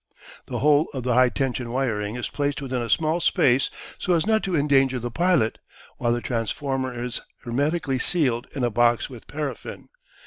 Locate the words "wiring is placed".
1.71-2.59